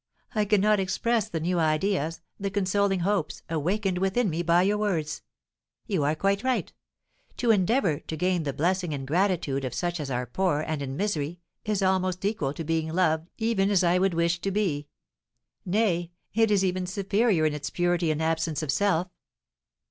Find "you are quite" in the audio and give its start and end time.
5.85-6.43